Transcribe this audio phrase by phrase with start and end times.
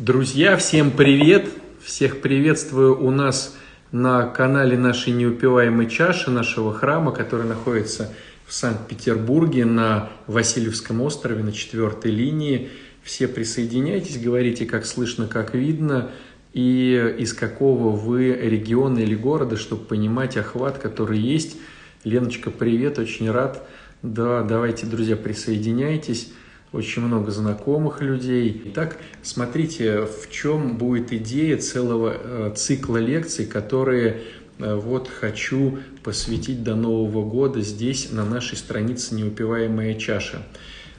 [0.00, 1.50] Друзья, всем привет!
[1.82, 3.54] Всех приветствую у нас
[3.92, 8.10] на канале нашей неупиваемой чаши, нашего храма, который находится
[8.46, 12.70] в Санкт-Петербурге на Васильевском острове на четвертой линии.
[13.02, 16.10] Все присоединяйтесь, говорите, как слышно, как видно,
[16.54, 21.58] и из какого вы региона или города, чтобы понимать охват, который есть.
[22.04, 23.68] Леночка, привет, очень рад.
[24.00, 26.32] Да, давайте, друзья, присоединяйтесь
[26.72, 28.62] очень много знакомых людей.
[28.66, 34.22] Итак, смотрите, в чем будет идея целого э, цикла лекций, которые
[34.58, 40.42] э, вот хочу посвятить до Нового года здесь, на нашей странице «Неупиваемая чаша».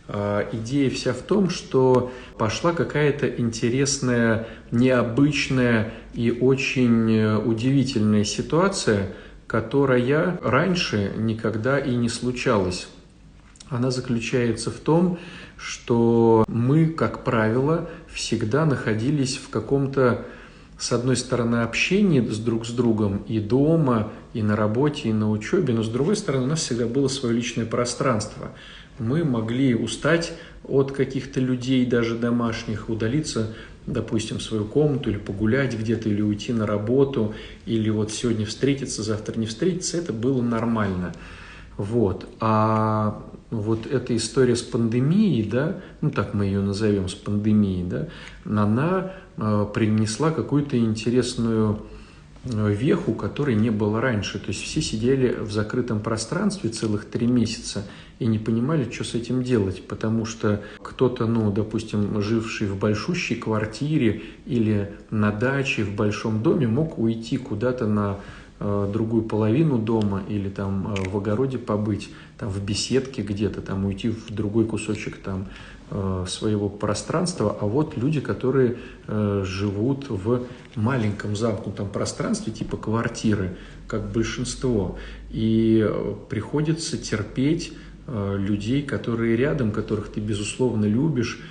[0.10, 9.14] А, идея вся в том, что пошла какая-то интересная, необычная и очень э, удивительная ситуация,
[9.48, 12.90] которая раньше никогда и не случалась.
[13.70, 15.41] Она заключается в том, что
[16.48, 20.26] мы, как правило, всегда находились в каком-то,
[20.78, 25.30] с одной стороны, общении с друг с другом и дома, и на работе, и на
[25.30, 28.52] учебе, но с другой стороны, у нас всегда было свое личное пространство.
[28.98, 30.34] Мы могли устать
[30.68, 33.54] от каких-то людей, даже домашних, удалиться
[33.88, 37.34] допустим, в свою комнату или погулять где-то, или уйти на работу,
[37.66, 41.14] или вот сегодня встретиться, завтра не встретиться, это было нормально.
[41.78, 42.28] Вот.
[42.40, 48.08] А вот эта история с пандемией, да, ну так мы ее назовем, с пандемией, да,
[48.46, 51.82] она э, принесла какую-то интересную
[52.46, 54.40] э, веху, которой не было раньше.
[54.40, 57.86] То есть все сидели в закрытом пространстве целых три месяца
[58.20, 63.36] и не понимали, что с этим делать, потому что кто-то, ну, допустим, живший в большущей
[63.36, 68.20] квартире или на даче в большом доме мог уйти куда-то на
[68.62, 74.10] другую половину дома или там э, в огороде побыть, там в беседке где-то, там уйти
[74.10, 75.48] в другой кусочек там
[75.90, 80.46] э, своего пространства, а вот люди, которые живут в
[80.76, 84.98] маленьком замкнутом пространстве, типа квартиры, как большинство,
[85.30, 85.90] и
[86.30, 87.74] приходится терпеть
[88.08, 91.42] людей, которые рядом, которых ты, безусловно, любишь,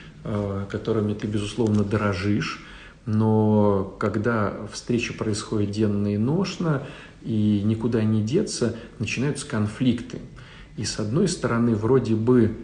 [0.70, 2.64] которыми ты, безусловно, дорожишь,
[3.06, 6.86] но когда встреча происходит денно и ношно,
[7.22, 10.18] и никуда не деться, начинаются конфликты.
[10.76, 12.56] И с одной стороны, вроде бы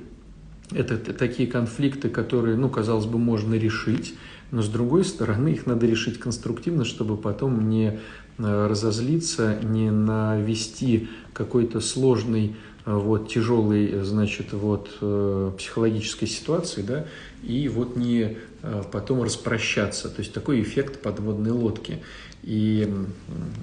[0.73, 4.15] это такие конфликты, которые, ну, казалось бы, можно решить,
[4.51, 7.99] но с другой стороны, их надо решить конструктивно, чтобы потом не
[8.39, 17.07] э, разозлиться, не навести какой-то сложный вот, тяжелой, значит, вот, э, психологической ситуации, да,
[17.43, 20.09] и вот не э, потом распрощаться.
[20.09, 21.99] То есть такой эффект подводной лодки.
[22.45, 22.89] И,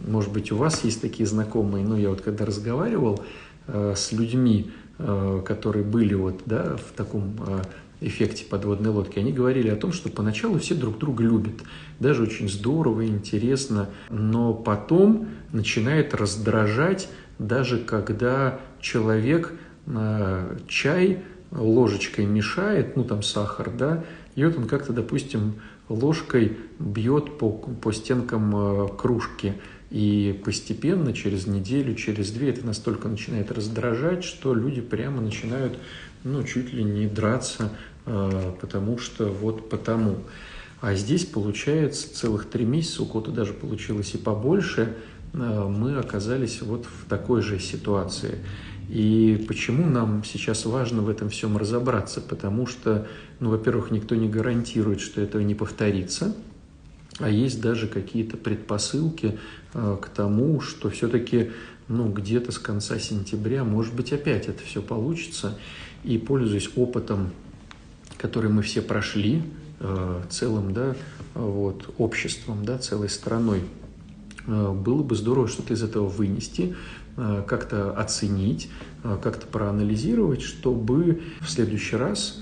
[0.06, 3.24] может быть, у вас есть такие знакомые, но я вот когда разговаривал
[3.68, 4.70] э, с людьми,
[5.46, 7.36] которые были вот, да, в таком
[8.00, 11.56] эффекте подводной лодки, они говорили о том, что поначалу все друг друга любят,
[12.00, 19.54] даже очень здорово, интересно, но потом начинает раздражать даже когда человек
[19.88, 24.04] э, чай ложечкой мешает, ну там сахар, да,
[24.36, 25.56] и вот он как-то, допустим,
[25.90, 29.54] ложкой бьет по, по стенкам э, кружки,
[29.90, 35.78] и постепенно, через неделю, через две, это настолько начинает раздражать, что люди прямо начинают,
[36.24, 37.72] ну, чуть ли не драться,
[38.06, 40.18] э, потому что вот потому.
[40.82, 44.96] А здесь получается целых три месяца, у кого-то даже получилось и побольше–
[45.34, 48.38] мы оказались вот в такой же ситуации.
[48.90, 52.22] И почему нам сейчас важно в этом всем разобраться?
[52.22, 53.08] Потому что,
[53.40, 56.36] ну, во-первых, никто не гарантирует, что этого не повторится,
[57.20, 59.40] а есть даже какие-то предпосылки
[59.74, 61.52] э, к тому, что все-таки
[61.88, 65.58] ну, где-то с конца сентября, может быть, опять это все получится.
[66.04, 67.32] И пользуясь опытом,
[68.18, 69.42] который мы все прошли,
[69.80, 70.96] э, целым да,
[71.34, 73.93] вот, обществом, да, целой страной, Э,
[74.48, 76.76] было бы здорово что-то из этого вынести,
[77.16, 78.70] э, как-то оценить,
[79.04, 82.40] э, как-то проанализировать, чтобы в следующий раз,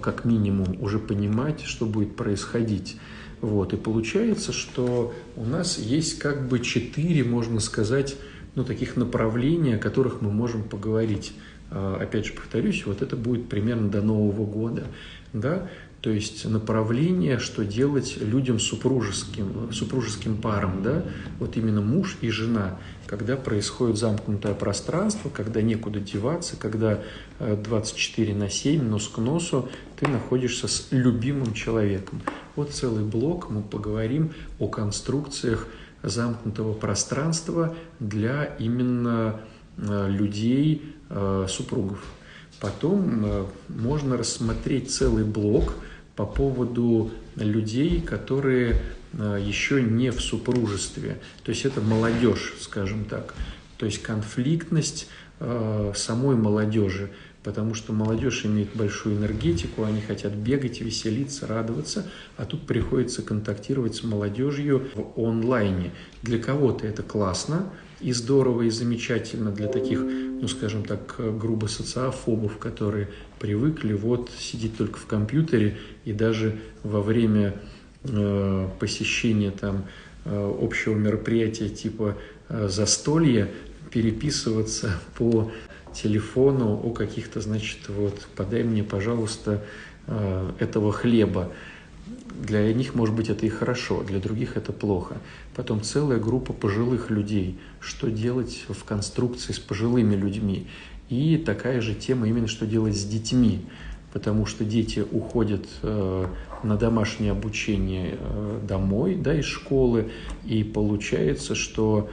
[0.00, 2.96] как минимум, уже понимать, что будет происходить.
[3.42, 3.74] Вот.
[3.74, 8.16] И получается, что у нас есть как бы четыре, можно сказать,
[8.54, 11.34] ну, таких направления, о которых мы можем поговорить.
[11.70, 14.86] Опять же, повторюсь, вот это будет примерно до Нового года.
[15.34, 15.68] Да?
[16.00, 21.02] То есть направление, что делать людям супружеским, супружеским парам, да,
[21.40, 27.00] вот именно муж и жена, когда происходит замкнутое пространство, когда некуда деваться, когда
[27.40, 29.68] 24 э, на 7, нос к носу,
[29.98, 32.22] ты находишься с любимым человеком.
[32.54, 35.66] Вот целый блок мы поговорим о конструкциях
[36.04, 39.40] замкнутого пространства для именно
[39.76, 42.04] э, людей, э, супругов.
[42.60, 45.74] Потом можно рассмотреть целый блок–
[46.18, 48.82] по поводу людей, которые
[49.12, 51.18] э, еще не в супружестве.
[51.44, 53.34] То есть это молодежь, скажем так.
[53.76, 55.06] То есть конфликтность
[55.38, 57.10] э, самой молодежи
[57.44, 63.94] потому что молодежь имеет большую энергетику, они хотят бегать, веселиться, радоваться, а тут приходится контактировать
[63.94, 65.92] с молодежью в онлайне.
[66.22, 70.00] Для кого-то это классно и здорово, и замечательно для таких,
[70.40, 73.08] ну, скажем так, грубо социофобов, которые
[73.38, 77.60] привыкли вот сидеть только в компьютере и даже во время
[78.04, 79.84] э, посещения там
[80.24, 82.16] э, общего мероприятия типа
[82.48, 83.48] э, застолья
[83.90, 85.50] переписываться по
[85.92, 89.64] телефону о каких-то, значит, вот, подай мне, пожалуйста,
[90.06, 91.52] э, этого хлеба.
[92.40, 95.18] Для них, может быть, это и хорошо, для других это плохо.
[95.56, 97.58] Потом целая группа пожилых людей.
[97.80, 100.68] Что делать в конструкции с пожилыми людьми?
[101.08, 103.66] И такая же тема именно, что делать с детьми.
[104.12, 106.26] Потому что дети уходят э,
[106.62, 110.10] на домашнее обучение э, домой, да, из школы,
[110.46, 112.08] и получается, что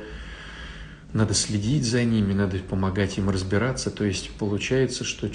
[1.13, 3.89] надо следить за ними, надо помогать им разбираться.
[3.91, 5.27] То есть получается, что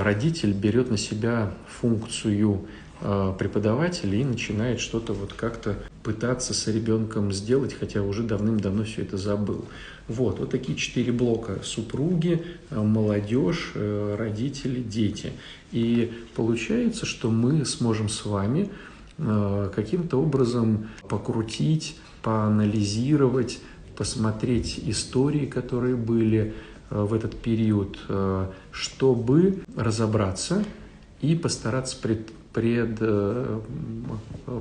[0.00, 2.68] родитель берет на себя функцию
[3.00, 9.02] э, преподавателя и начинает что-то вот как-то пытаться с ребенком сделать, хотя уже давным-давно все
[9.02, 9.64] это забыл.
[10.08, 11.60] Вот, вот такие четыре блока.
[11.62, 15.32] Супруги, э, молодежь, э, родители, дети.
[15.72, 18.70] И получается, что мы сможем с вами
[19.74, 23.58] каким-то образом покрутить, поанализировать,
[23.96, 26.54] посмотреть истории, которые были
[26.88, 27.98] в этот период,
[28.70, 30.64] чтобы разобраться
[31.20, 31.96] и постараться
[32.58, 33.60] пред, э,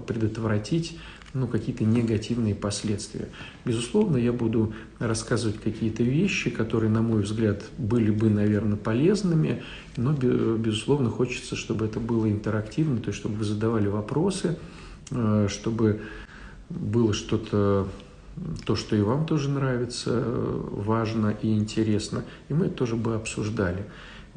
[0.05, 0.99] предотвратить
[1.33, 3.27] ну, какие-то негативные последствия.
[3.65, 9.63] Безусловно, я буду рассказывать какие-то вещи, которые, на мой взгляд, были бы, наверное, полезными,
[9.95, 14.59] но, безусловно, хочется, чтобы это было интерактивно, то есть, чтобы вы задавали вопросы,
[15.47, 16.01] чтобы
[16.69, 17.87] было что-то
[18.65, 23.85] то, что и вам тоже нравится, важно и интересно, и мы это тоже бы обсуждали.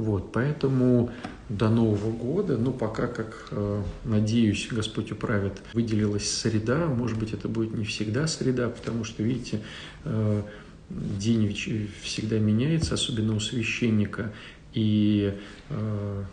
[0.00, 1.10] Вот, поэтому
[1.50, 7.48] до Нового года, ну, пока, как э, надеюсь, Господь управит, выделилась среда, может быть, это
[7.48, 9.60] будет не всегда среда, потому что, видите,
[10.04, 10.42] э,
[10.88, 11.54] день
[12.02, 14.32] всегда меняется, особенно у священника,
[14.72, 15.34] и
[15.68, 16.24] э,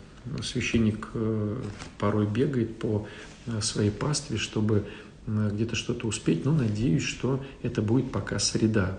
[0.42, 1.08] священник
[1.98, 3.06] порой бегает по
[3.60, 4.86] своей пастве, чтобы
[5.26, 8.98] где-то что-то успеть, но надеюсь, что это будет пока среда.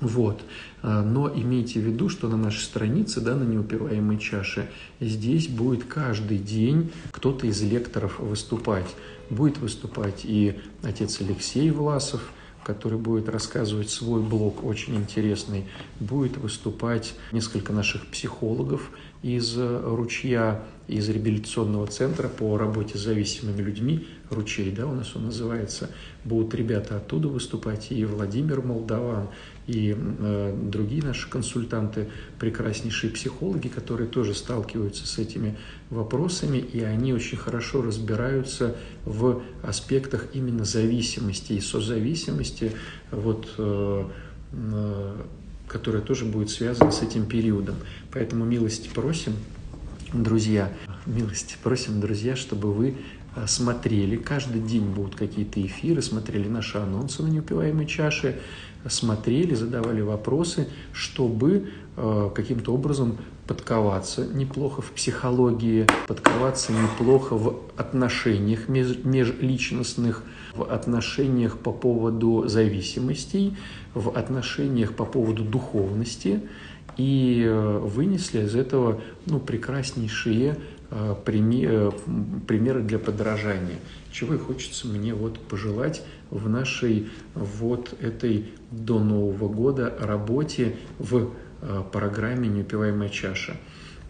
[0.00, 0.42] Вот.
[0.82, 4.68] А, но имейте в виду, что на нашей странице, да, на неупиваемой чаше,
[5.00, 8.94] здесь будет каждый день кто-то из лекторов выступать.
[9.30, 12.20] Будет выступать и отец Алексей Власов,
[12.62, 15.66] который будет рассказывать свой блог, очень интересный.
[16.00, 18.90] Будет выступать несколько наших психологов
[19.22, 25.26] из «Ручья», из реабилитационного центра по работе с зависимыми людьми, «Ручей», да, у нас он
[25.26, 25.90] называется,
[26.24, 29.28] будут ребята оттуда выступать, и Владимир Молдаван,
[29.66, 32.08] и э, другие наши консультанты,
[32.38, 35.56] прекраснейшие психологи, которые тоже сталкиваются с этими
[35.90, 42.72] вопросами, и они очень хорошо разбираются в аспектах именно зависимости и созависимости,
[43.10, 44.04] вот, э,
[44.52, 45.16] э,
[45.68, 47.76] которая тоже будет связана с этим периодом.
[48.12, 49.32] Поэтому милости просим,
[50.12, 50.72] друзья,
[51.06, 52.96] милости просим, друзья, чтобы вы
[53.46, 58.40] смотрели, каждый день будут какие-то эфиры, смотрели наши анонсы на неупиваемой чаше,
[58.88, 68.68] смотрели, задавали вопросы, чтобы э, каким-то образом подковаться неплохо в психологии, подковаться неплохо в отношениях
[68.68, 70.24] межличностных,
[70.54, 73.56] в отношениях по поводу зависимостей,
[73.94, 76.42] в отношениях по поводу духовности.
[76.96, 80.56] И э, вынесли из этого ну, прекраснейшие э,
[80.88, 83.78] примеры для подражания.
[84.12, 91.32] Чего и хочется мне вот пожелать в нашей вот этой до Нового года работе в
[91.60, 93.56] э, программе «Неупиваемая чаша».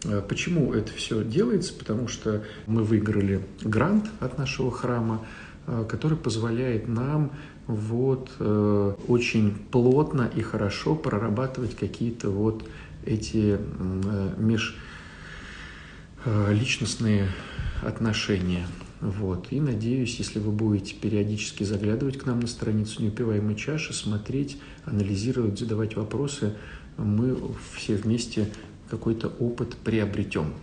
[0.04, 1.74] Э, почему это все делается?
[1.74, 5.26] Потому что мы выиграли грант от нашего храма,
[5.66, 7.32] э, который позволяет нам
[7.66, 12.62] вот очень плотно и хорошо прорабатывать какие-то вот
[13.04, 13.58] эти
[16.46, 17.28] межличностные
[17.82, 18.66] отношения.
[19.00, 19.48] Вот.
[19.50, 25.58] И надеюсь, если вы будете периодически заглядывать к нам на страницу неупиваемой чаши, смотреть, анализировать,
[25.58, 26.54] задавать вопросы,
[26.96, 27.36] мы
[27.74, 28.48] все вместе
[28.88, 30.54] какой-то опыт приобретем.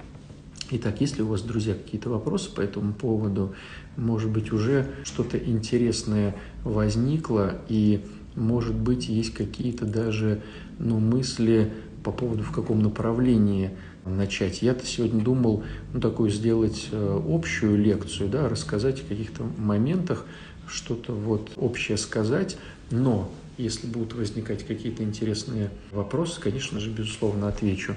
[0.72, 3.54] Итак, если у вас, друзья, какие-то вопросы по этому поводу,
[3.96, 8.04] может быть, уже что-то интересное возникло, и,
[8.36, 10.42] может быть, есть какие-то даже
[10.80, 11.72] ну, мысли
[12.04, 13.72] по поводу, в каком направлении
[14.06, 14.62] начать.
[14.62, 20.26] Я-то сегодня думал, ну, такую сделать э, общую лекцию, да, рассказать о каких-то моментах,
[20.68, 22.58] что-то вот общее сказать,
[22.92, 27.96] но если будут возникать какие-то интересные вопросы, конечно же, безусловно, отвечу.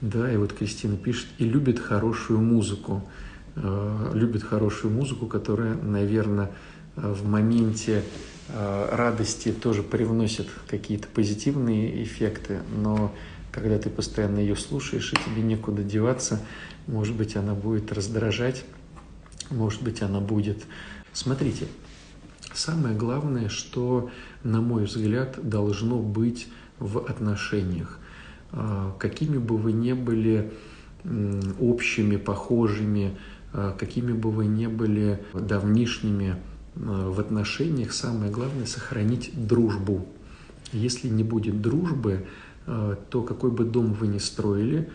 [0.00, 3.02] Да, и вот Кристина пишет, и любит хорошую музыку.
[3.56, 6.50] Э, любит хорошую музыку, которая, наверное,
[6.96, 8.02] э, в моменте
[8.54, 13.14] радости тоже привносит какие-то позитивные эффекты, но
[13.52, 16.40] когда ты постоянно ее слушаешь, и тебе некуда деваться,
[16.86, 18.64] может быть, она будет раздражать,
[19.50, 20.64] может быть, она будет...
[21.12, 21.66] Смотрите,
[22.54, 24.10] самое главное, что,
[24.42, 27.98] на мой взгляд, должно быть в отношениях.
[28.98, 30.50] Какими бы вы ни были
[31.60, 33.18] общими, похожими,
[33.52, 36.36] а, какими бы вы ни были давнишними
[36.76, 40.06] а, в отношениях, самое главное– сохранить дружбу.
[40.72, 44.88] Если не будет дружбы, а, то какой бы дом вы ни строили,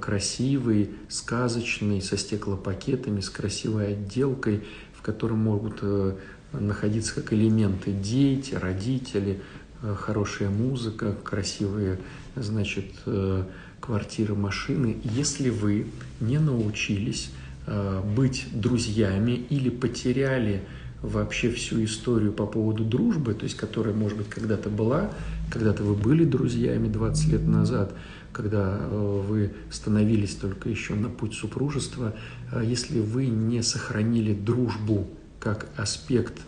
[0.00, 6.16] красивый, сказочный, со стеклопакетами, с красивой отделкой, в котором могут э,
[6.52, 9.40] находиться как элементы дети, родители,
[9.82, 11.98] э, хорошая музыка, красивые,
[12.36, 13.44] значит, э,
[13.80, 15.00] квартиры, машины.
[15.02, 15.88] Если вы
[16.20, 17.30] не научились
[17.66, 20.60] Э, быть друзьями или потеряли
[21.04, 25.10] вообще всю историю по поводу дружбы, то есть которая, может быть, когда-то была,
[25.50, 27.94] когда-то вы были друзьями 20 лет назад,
[28.32, 32.14] когда э, вы становились только еще на путь супружества,
[32.52, 35.06] э, если вы не сохранили дружбу
[35.40, 36.40] как аспект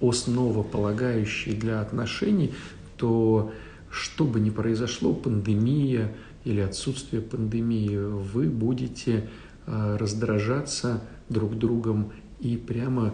[0.00, 2.54] основополагающий для отношений,
[2.96, 3.52] то
[3.90, 6.12] что бы ни произошло, пандемия
[6.44, 9.28] или отсутствие пандемии, вы будете
[9.64, 13.12] Э, раздражаться друг другом и прямо э,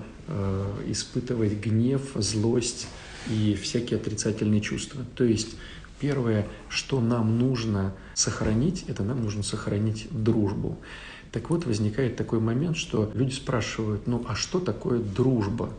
[0.86, 2.86] испытывать гнев, злость
[3.30, 5.02] и всякие отрицательные чувства.
[5.14, 5.56] То есть
[6.00, 10.78] первое, что нам нужно сохранить, это нам нужно сохранить дружбу.
[11.32, 15.70] Так вот, возникает такой момент, что люди спрашивают, ну а что такое дружба?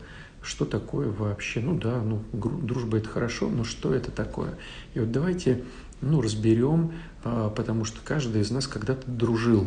[0.42, 1.60] Что такое вообще?
[1.60, 4.54] Ну да, ну дружба это хорошо, но что это такое?
[4.94, 5.64] И вот давайте
[6.00, 6.92] ну, разберем,
[7.24, 9.66] э, потому что каждый из нас когда-то дружил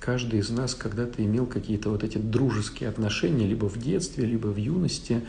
[0.00, 4.56] каждый из нас когда-то имел какие-то вот эти дружеские отношения, либо в детстве, либо в
[4.56, 5.22] юности.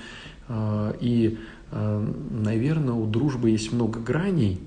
[0.47, 1.37] А, и,
[1.71, 4.59] а, наверное, у дружбы есть много граней,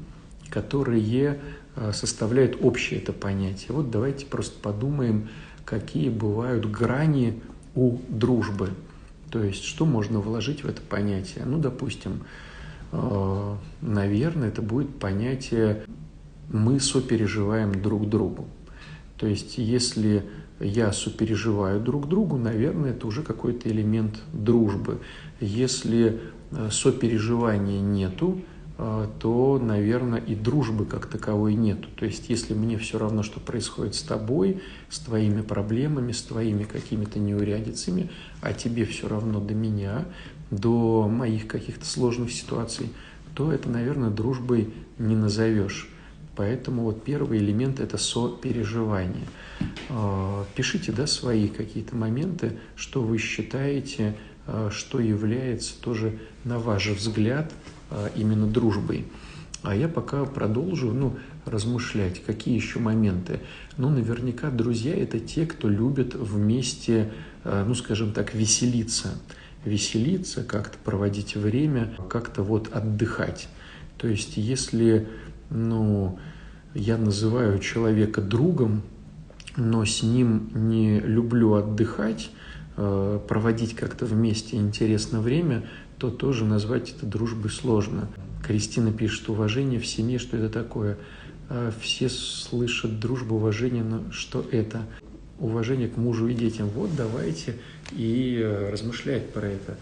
[0.50, 1.40] которые
[1.74, 3.68] а, составляют общее это понятие.
[3.70, 5.28] Вот давайте просто подумаем,
[5.64, 7.40] какие бывают грани
[7.74, 8.70] у дружбы.
[9.30, 11.44] То есть, что можно вложить в это понятие?
[11.44, 12.20] Ну, допустим,
[13.80, 15.82] наверное, это будет понятие
[16.52, 18.46] «мы сопереживаем друг другу».
[19.24, 20.22] То есть, если
[20.60, 24.98] я сопереживаю друг другу, наверное, это уже какой-то элемент дружбы.
[25.40, 28.42] Если э, сопереживания нету,
[28.76, 31.88] э, то, наверное, и дружбы как таковой нету.
[31.96, 36.64] То есть, если мне все равно, что происходит с тобой, с твоими проблемами, с твоими
[36.64, 38.10] какими-то неурядицами,
[38.42, 40.04] а тебе все равно до меня,
[40.50, 42.90] до моих каких-то сложных ситуаций,
[43.34, 45.88] то это, наверное, дружбой не назовешь.
[46.36, 49.26] Поэтому вот первый элемент– это сопереживание.
[49.88, 56.88] А, пишите да, свои какие-то моменты, что вы считаете, а, что является тоже, на ваш
[56.88, 57.52] взгляд,
[57.90, 59.06] а, именно дружбой.
[59.62, 63.40] А я пока продолжу ну, размышлять, какие еще моменты.
[63.76, 67.12] Ну, наверняка друзья– это те, кто любит вместе,
[67.44, 69.18] ну, скажем так, веселиться.
[69.64, 73.48] Веселиться, как-то проводить время, как-то вот отдыхать.
[73.96, 75.08] То есть, если
[75.50, 76.18] ну,
[76.74, 78.82] я называю человека другом,
[79.56, 82.30] но с ним не люблю отдыхать,
[82.76, 85.64] э, проводить как-то вместе интересное время,
[85.98, 88.08] то тоже назвать это дружбой сложно.
[88.44, 90.98] Кристина пишет, уважение в семье, что это такое?
[91.48, 94.82] Э, все слышат дружбу, уважение, но что это?
[95.38, 96.68] Уважение к мужу и детям.
[96.68, 97.56] Вот давайте
[97.92, 99.76] и э, размышлять про это.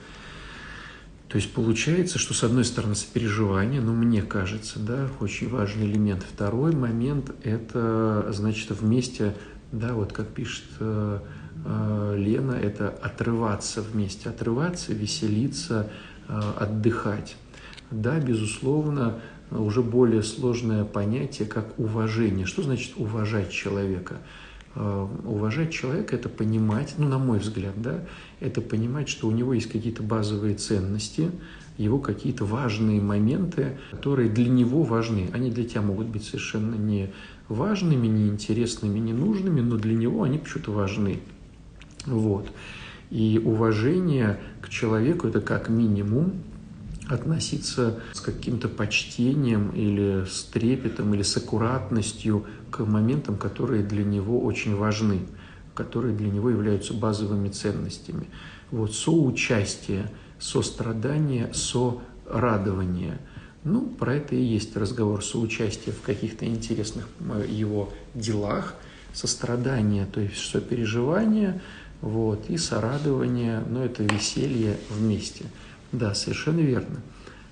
[1.33, 6.23] То есть получается, что с одной стороны сопереживание, но мне кажется, да, очень важный элемент.
[6.31, 9.35] Второй момент– это, значит, вместе,
[9.73, 11.21] да, вот как пишет э,
[11.65, 15.91] э, Лена, это отрываться вместе, отрываться, веселиться,
[16.29, 17.37] э, отдыхать.
[17.91, 19.19] Да, безусловно,
[19.51, 22.45] уже более сложное понятие, как уважение.
[22.45, 24.19] Что значит уважать человека?
[24.75, 28.05] Э, уважать человека– это понимать, ну, на мой взгляд, да,
[28.41, 31.31] это понимать, что у него есть какие-то базовые ценности,
[31.77, 35.29] его какие-то важные моменты, которые для него важны.
[35.33, 37.11] Они для тебя могут быть совершенно не
[37.49, 41.21] важными, не интересными, не нужными, но для него они почему-то важны.
[42.07, 42.51] Вот.
[43.11, 46.33] И уважение к человеку– это как минимум
[47.13, 54.41] относиться с каким-то почтением или с трепетом или с аккуратностью к моментам, которые для него
[54.41, 55.21] очень важны,
[55.75, 58.29] которые для него являются базовыми ценностями.
[58.71, 63.19] Вот соучастие, сострадание, сорадование.
[63.65, 68.75] Ну, про это и есть разговор соучастия в каких-то интересных э, его делах,
[69.13, 71.61] сострадание, то есть сопереживание,
[72.01, 75.45] вот, и сорадование, но это веселье вместе–
[75.93, 77.01] да, совершенно верно.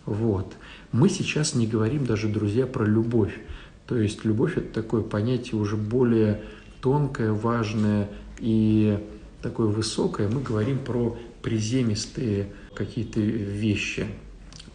[0.06, 0.54] Вот.
[0.92, 3.38] Мы сейчас не говорим даже, друзья, про любовь.
[3.86, 6.42] То есть любовь– это такое понятие уже более
[6.80, 8.98] тонкое, важное и
[9.42, 10.28] такое высокое.
[10.28, 14.06] Мы говорим про приземистые какие-то вещи.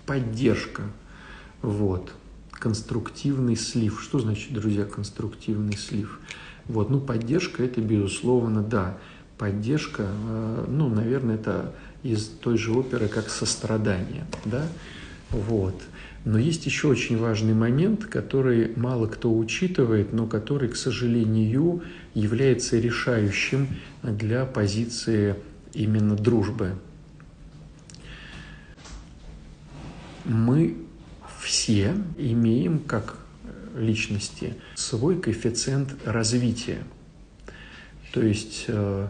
[0.05, 0.84] Поддержка.
[1.62, 2.12] Вот.
[2.51, 4.01] Конструктивный слив.
[4.01, 6.19] Что значит, друзья, конструктивный слив?
[6.65, 8.98] Вот, ну, поддержка– это, безусловно, да.
[9.38, 14.25] Поддержка, э, ну, наверное, это из той же оперы, как «Сострадание».
[14.45, 14.67] Да?
[15.31, 15.81] Вот.
[16.24, 21.81] Но есть еще очень важный момент, который мало кто учитывает, но который, к сожалению,
[22.13, 23.67] является решающим
[24.03, 25.35] для позиции
[25.74, 26.75] именно дружбы.
[30.25, 30.77] Мы
[31.41, 33.17] все имеем, как
[33.75, 36.83] личности, свой коэффициент развития.
[38.13, 39.07] То есть э,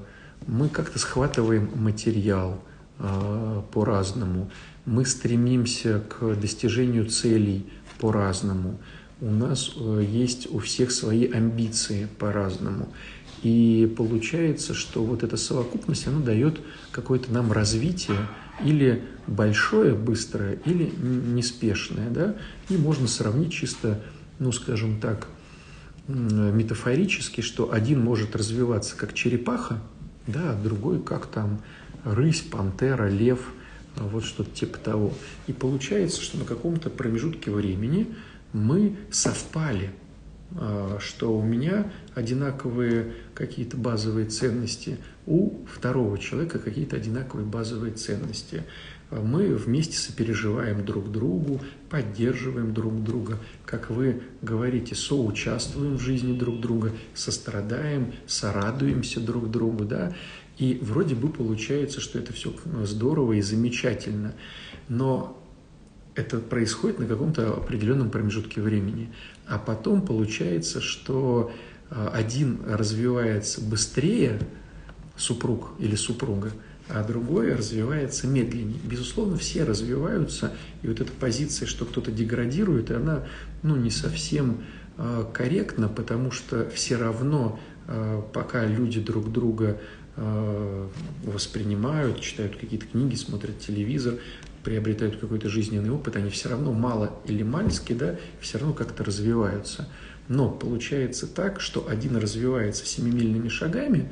[0.48, 2.64] мы как-то схватываем материал–
[2.98, 4.50] по-разному.
[4.86, 7.66] Мы стремимся к достижению целей
[8.00, 8.80] по-разному.
[9.22, 12.90] У нас э, есть у всех свои амбиции по-разному.
[13.44, 16.60] И получается, что вот эта совокупность, она дает
[16.92, 18.18] какое-то нам развитие,
[18.64, 22.10] или большое, быстрое, или неспешное.
[22.10, 22.36] Да?
[22.70, 24.02] И можно сравнить чисто,
[24.40, 25.28] ну, скажем так,
[26.08, 29.82] метафорически, что один может развиваться как черепаха,
[30.28, 31.62] да, а другой как там
[32.06, 33.52] рысь, пантера, лев,
[33.98, 35.14] вот что-то типа того.
[35.48, 38.08] И получается, что на каком-то промежутке времени
[38.54, 39.92] мы совпали,
[40.58, 48.64] а, что у меня одинаковые какие-то базовые ценности, у второго человека какие-то одинаковые базовые ценности.
[49.12, 56.38] А мы вместе сопереживаем друг другу, поддерживаем друг друга, как вы говорите, соучаствуем в жизни
[56.38, 60.14] друг друга, сострадаем, сорадуемся друг другу, да,
[60.57, 64.33] и вроде бы получается, что это все здорово и замечательно,
[64.87, 65.41] но
[66.15, 69.13] это происходит на каком-то определенном промежутке времени.
[69.48, 71.51] А потом получается, что
[71.89, 74.39] а, один развивается быстрее,
[75.18, 76.51] супруг или супруга,
[76.89, 78.79] а другой развивается медленнее.
[78.83, 83.24] Безусловно, все развиваются, и вот эта позиция, что кто-то деградирует, она
[83.63, 84.63] ну, не совсем
[84.98, 89.79] э, корректна, потому что все равно, э, пока люди друг друга
[90.18, 94.16] воспринимают, читают какие-то книги, смотрят телевизор,
[94.66, 99.88] приобретают какой-то жизненный опыт, они все равно мало или мальски, да, все равно как-то развиваются.
[100.28, 104.12] Но получается так, что один развивается семимильными шагами,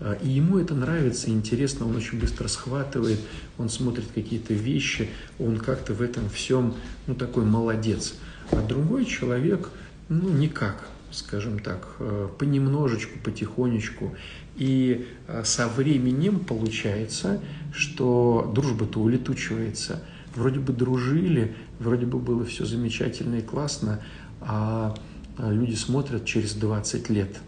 [0.00, 3.20] э, и ему это нравится, интересно, он очень быстро схватывает,
[3.58, 6.74] он смотрит какие-то вещи, он как-то в этом всем,
[7.06, 8.14] ну, такой молодец.
[8.52, 9.68] А другой человек,
[10.08, 14.16] ну, никак, скажем так, э, понемножечку, потихонечку.
[14.60, 17.40] И э, со временем получается,
[17.72, 20.02] что дружба-то улетучивается.
[20.34, 24.00] Вроде бы дружили, вроде бы было все замечательно и классно,
[24.42, 24.94] а
[25.38, 27.40] люди смотрят через 20 лет,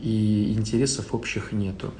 [0.00, 1.92] и интересов общих нету,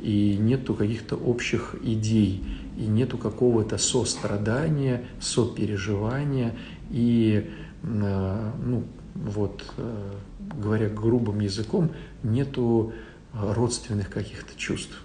[0.00, 2.44] и нету каких-то общих идей,
[2.78, 6.54] и нету какого-то сострадания, сопереживания,
[6.90, 7.50] и
[7.82, 8.84] э, ну,
[9.16, 9.64] вот,
[10.54, 11.90] говоря грубым языком,
[12.22, 12.92] нету
[13.40, 14.96] родственных каких-то чувств.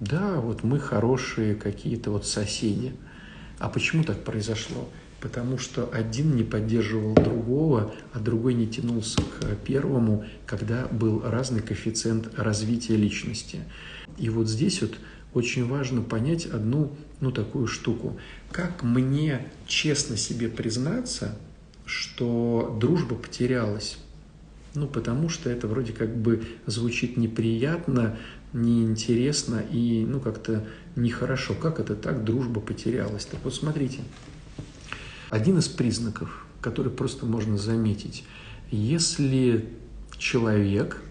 [0.00, 2.94] Да, вот мы хорошие какие-то вот соседи.
[3.58, 4.88] А почему так произошло?
[5.20, 11.60] Потому что один не поддерживал другого, а другой не тянулся к первому, когда был разный
[11.60, 13.60] коэффициент развития личности.
[14.16, 14.94] И вот здесь вот
[15.34, 18.18] очень важно понять одну, ну, такую штуку.
[18.50, 21.36] Как мне честно себе признаться,
[21.84, 23.98] что дружба потерялась?
[24.74, 28.16] Ну, потому что это вроде как бы звучит неприятно,
[28.52, 31.54] неинтересно и, ну, как-то нехорошо.
[31.54, 33.24] Как это так, дружба потерялась?
[33.24, 33.98] Так вот, смотрите,
[35.28, 38.24] один из признаков, который просто можно заметить,
[38.70, 39.68] если
[40.18, 41.02] человек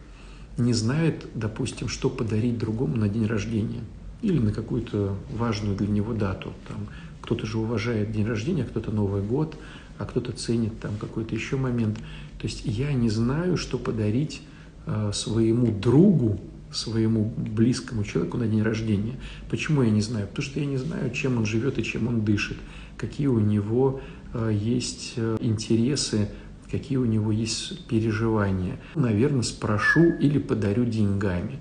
[0.58, 3.82] не знает, допустим, что подарить другому на день рождения
[4.22, 6.88] или на какую-то важную для него дату, там,
[7.22, 9.58] кто-то же уважает день рождения, кто-то Новый год,
[9.98, 12.00] а кто-то ценит там какой-то еще момент.
[12.39, 14.41] То есть я не знаю, что подарить
[14.86, 16.39] э, своему другу
[16.71, 19.15] своему близкому человеку на день рождения.
[19.49, 20.28] Почему я не знаю?
[20.28, 22.58] Потому что я не знаю, чем он живет и чем он дышит,
[22.95, 24.02] какие у него
[24.36, 26.30] э, есть э, интересы,
[26.69, 28.80] какие у него есть переживания.
[28.93, 31.58] Наверное, спрошу или подарю деньгами.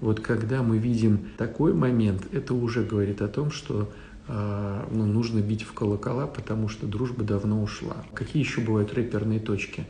[0.00, 3.92] Вот когда мы видим такой момент, это уже говорит о том, что
[4.28, 8.04] ну, нужно бить в колокола, потому что дружба давно ушла.
[8.12, 9.86] Какие еще бывают рэперные точки?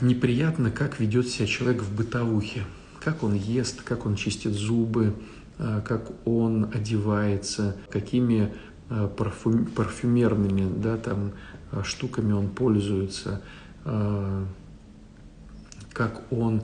[0.00, 2.64] Неприятно, как ведет себя человек в бытовухе
[3.04, 5.14] как он ест, как он чистит зубы,
[5.58, 8.52] э, как он одевается, какими
[8.90, 11.32] э, парфюм, парфюмерными да, там,
[11.84, 13.40] штуками он пользуется,
[15.94, 16.62] как он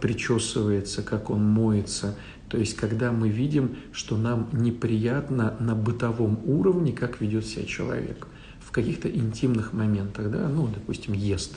[0.00, 2.14] причесывается, как он моется.
[2.48, 8.28] То есть, когда мы видим, что нам неприятно на бытовом уровне, как ведет себя человек
[8.60, 11.56] в каких-то интимных моментах, да, ну, допустим, ест.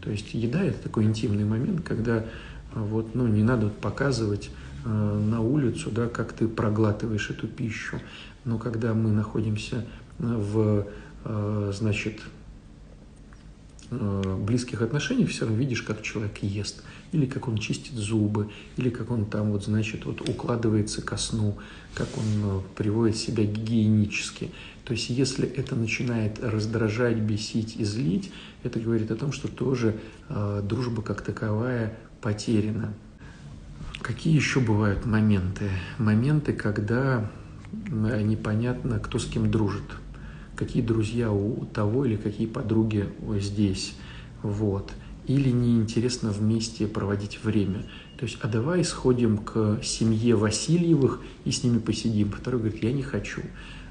[0.00, 2.24] То есть еда– это такой интимный момент, когда
[2.74, 4.50] вот, ну, не надо показывать
[4.84, 8.00] э, на улицу, да, как ты проглатываешь эту пищу.
[8.44, 9.84] Но когда мы находимся
[10.18, 10.86] в,
[11.24, 12.20] э, значит,
[13.90, 16.82] близких отношениях, все равно видишь, как человек ест,
[17.12, 21.56] или как он чистит зубы, или как он там, вот, значит, вот укладывается ко сну,
[21.98, 24.52] как он приводит себя гигиенически.
[24.84, 28.30] То есть, если это начинает раздражать, бесить и злить,
[28.62, 29.96] это говорит о том, что тоже
[30.28, 32.94] э, дружба как таковая потеряно.
[34.00, 35.68] Какие еще бывают моменты?
[35.98, 37.28] Моменты, когда
[37.72, 39.82] непонятно, кто с кем дружит,
[40.54, 43.08] какие друзья у того или какие подруги
[43.40, 43.94] здесь,
[44.42, 44.92] вот.
[45.26, 47.84] Или неинтересно вместе проводить время.
[48.18, 52.32] То есть, а давай сходим к семье Васильевых и с ними посидим.
[52.32, 53.42] Второй говорит, я не хочу.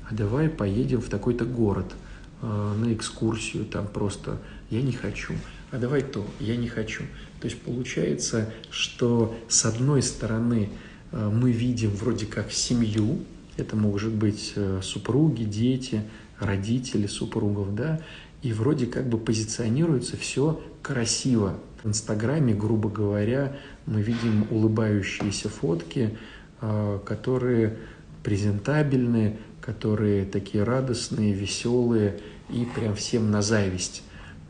[0.09, 1.93] А давай поедем в такой-то город
[2.41, 5.33] э, на экскурсию, там просто я не хочу
[5.71, 7.03] а давай то, я не хочу.
[7.39, 10.69] То есть получается, что с одной стороны
[11.11, 13.19] э, мы видим вроде как семью,
[13.57, 16.03] это может быть э, супруги, дети,
[16.39, 18.01] родители супругов, да,
[18.43, 21.59] и вроде как бы позиционируется все красиво.
[21.83, 26.17] В Инстаграме, грубо говоря, мы видим улыбающиеся фотки,
[26.61, 27.77] э, которые
[28.23, 34.03] презентабельные, которые такие радостные, веселые и прям всем на зависть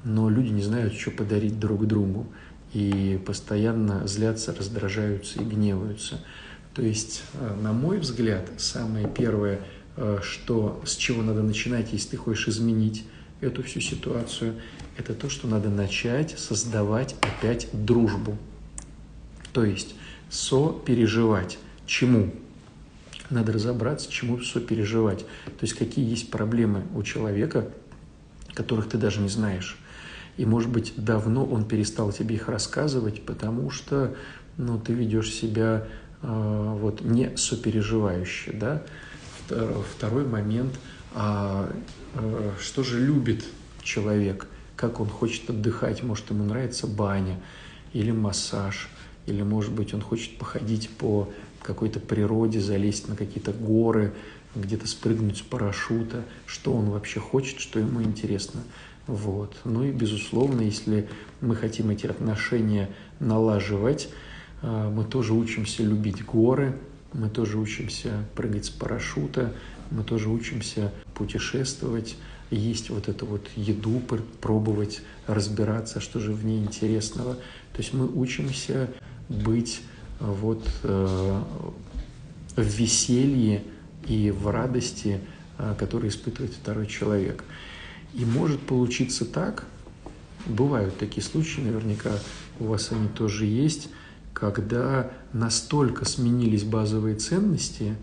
[0.07, 2.27] но люди не знают, что подарить друг другу,
[2.73, 6.23] и постоянно злятся, раздражаются и гневаются.
[6.73, 9.61] То есть, э, на мой взгляд, самое первое,
[9.95, 13.05] э, что, с чего надо начинать, если ты хочешь изменить
[13.41, 14.55] эту всю ситуацию,
[14.97, 18.37] это то, что надо начать создавать опять дружбу.
[19.53, 19.95] То есть
[20.29, 21.57] сопереживать.
[21.85, 22.33] Чему?
[23.29, 25.19] Надо разобраться, чему сопереживать.
[25.19, 27.69] То есть какие есть проблемы у человека,
[28.53, 29.77] которых ты даже не знаешь.
[30.37, 34.15] И, может быть, давно он перестал тебе их рассказывать, потому что
[34.57, 35.87] ну, ты ведешь себя
[36.21, 38.51] э, вот, не сопереживающе.
[38.53, 38.83] Да?
[39.95, 40.73] Второй момент,
[41.13, 41.71] а,
[42.13, 43.45] э, что же любит
[43.81, 47.37] человек, как он хочет отдыхать, может, ему нравится баня
[47.91, 48.89] или массаж,
[49.25, 51.27] или, может быть, он хочет походить по
[51.61, 54.13] какой-то природе, залезть на какие-то горы,
[54.55, 58.61] где-то спрыгнуть с парашюта, что он вообще хочет, что ему интересно.
[59.07, 59.57] Вот.
[59.65, 61.09] Ну и, безусловно, если
[61.41, 64.09] мы хотим эти отношения налаживать,
[64.61, 66.77] а, мы тоже учимся любить горы,
[67.13, 69.53] мы тоже учимся прыгать с парашюта,
[69.91, 72.15] мы тоже учимся путешествовать,
[72.49, 74.01] есть вот эту вот еду,
[74.41, 77.35] пробовать, разбираться, что же в ней интересного.
[77.35, 78.89] То есть мы учимся
[79.29, 79.81] быть
[80.19, 81.41] вот э,
[82.55, 83.63] в веселье
[84.07, 85.19] и в радости,
[85.57, 87.43] э, которые испытывает второй человек.
[88.13, 89.65] И может получиться так,
[90.45, 92.11] бывают такие случаи, наверняка
[92.59, 93.89] у вас они тоже есть,
[94.33, 97.95] когда настолько сменились базовые ценности,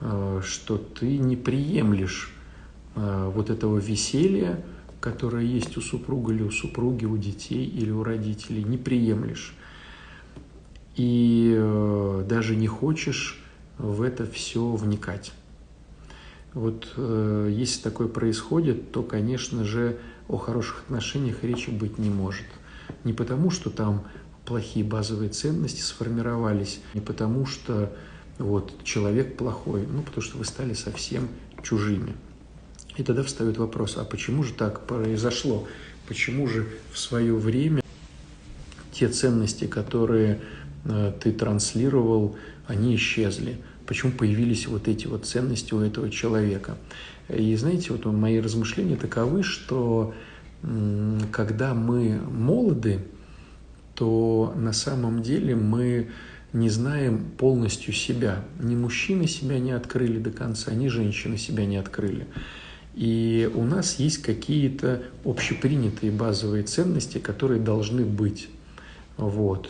[0.00, 2.35] э, что ты не приемлешь э,
[2.96, 4.64] вот этого веселья,
[5.00, 9.54] которое есть у супруга или у супруги, у детей или у родителей, не приемлешь.
[10.96, 13.40] И э, даже не хочешь
[13.78, 15.32] в это все вникать.
[16.54, 22.46] Вот э, если такое происходит, то, конечно же, о хороших отношениях речи быть не может.
[23.04, 24.04] Не потому, что там
[24.46, 27.92] плохие базовые ценности сформировались, не потому, что
[28.38, 31.28] вот, человек плохой, ну, потому что вы стали совсем
[31.62, 32.14] чужими.
[32.96, 35.66] И тогда встает вопрос, а почему же так произошло?
[36.08, 37.82] Почему же в свое время
[38.92, 40.40] те ценности, которые
[40.84, 43.58] э, ты транслировал, они исчезли?
[43.86, 46.76] почему появились вот эти вот ценности у этого человека.
[47.28, 50.14] И знаете, вот мои размышления таковы, что
[51.32, 53.00] когда мы молоды,
[53.94, 56.10] то на самом деле мы
[56.52, 58.44] не знаем полностью себя.
[58.60, 62.26] Ни мужчины себя не открыли до конца, ни женщины себя не открыли.
[62.96, 68.48] И у нас есть какие-то общепринятые базовые ценности, которые должны быть.
[69.18, 69.68] Вот.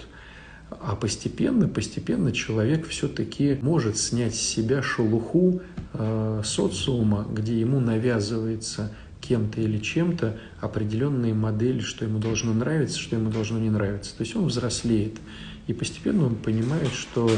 [0.70, 5.60] А постепенно, постепенно человек все-таки может снять с себя шелуху
[5.92, 13.16] э, социума, где ему навязывается кем-то или чем-то определенные модели, что ему должно нравиться, что
[13.16, 14.16] ему должно не нравиться.
[14.16, 15.16] То есть он взрослеет.
[15.66, 17.28] И постепенно он понимает, что,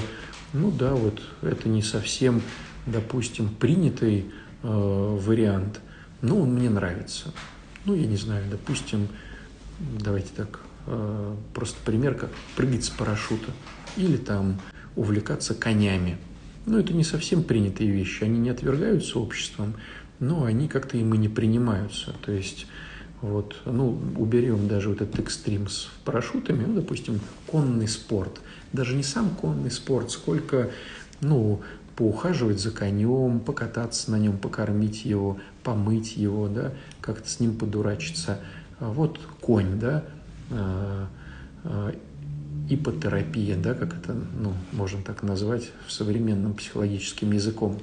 [0.52, 2.42] ну да, вот это не совсем,
[2.86, 4.26] допустим, принятый
[4.62, 5.80] вариант,
[6.20, 7.32] но он мне нравится.
[7.84, 9.08] Ну, я не знаю, допустим,
[9.78, 13.52] давайте так, Э, просто пример, как прыгать с парашюта
[13.98, 14.58] или там
[14.96, 16.16] увлекаться конями.
[16.64, 19.74] Ну, это не совсем принятые вещи, они не отвергаются обществом,
[20.18, 22.14] но они как-то им и не принимаются.
[22.24, 22.66] То есть,
[23.20, 28.40] вот, ну, уберем даже вот этот экстрим с парашютами, ну, допустим, конный спорт.
[28.72, 30.70] Даже не сам конный спорт, сколько,
[31.20, 31.60] ну,
[31.98, 38.38] поухаживать за конем, покататься на нем, покормить его, помыть его, да, как-то с ним подурачиться.
[38.80, 40.04] А вот конь, да,
[40.50, 41.06] Э,
[41.64, 41.92] э,
[42.70, 47.78] ипотерапия, да, как это, ну, можно так назвать современным психологическим языком.